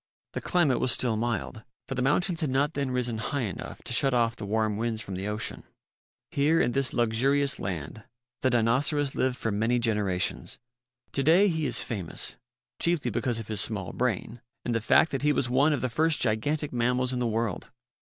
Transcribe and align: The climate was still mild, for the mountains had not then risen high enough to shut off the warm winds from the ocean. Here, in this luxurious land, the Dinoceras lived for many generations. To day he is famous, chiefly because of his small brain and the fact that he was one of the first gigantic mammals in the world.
The 0.33 0.41
climate 0.41 0.79
was 0.79 0.91
still 0.91 1.15
mild, 1.15 1.61
for 1.87 1.93
the 1.93 2.01
mountains 2.01 2.41
had 2.41 2.49
not 2.49 2.73
then 2.73 2.89
risen 2.89 3.19
high 3.19 3.43
enough 3.43 3.83
to 3.83 3.93
shut 3.93 4.15
off 4.15 4.35
the 4.35 4.47
warm 4.47 4.75
winds 4.77 4.99
from 4.99 5.13
the 5.13 5.27
ocean. 5.27 5.63
Here, 6.31 6.59
in 6.59 6.71
this 6.71 6.91
luxurious 6.91 7.59
land, 7.59 8.03
the 8.41 8.49
Dinoceras 8.49 9.13
lived 9.13 9.37
for 9.37 9.51
many 9.51 9.77
generations. 9.77 10.57
To 11.11 11.21
day 11.21 11.49
he 11.49 11.67
is 11.67 11.83
famous, 11.83 12.35
chiefly 12.79 13.11
because 13.11 13.37
of 13.37 13.47
his 13.47 13.61
small 13.61 13.93
brain 13.93 14.41
and 14.65 14.73
the 14.73 14.81
fact 14.81 15.11
that 15.11 15.21
he 15.21 15.31
was 15.31 15.51
one 15.51 15.71
of 15.71 15.81
the 15.81 15.87
first 15.87 16.19
gigantic 16.19 16.73
mammals 16.73 17.13
in 17.13 17.19
the 17.19 17.27
world. 17.27 17.69